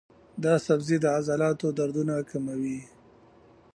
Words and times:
دا 0.43 0.53
سبزی 0.67 0.97
د 1.01 1.05
عضلاتو 1.17 1.67
دردونه 1.77 2.15
کموي. 2.29 2.79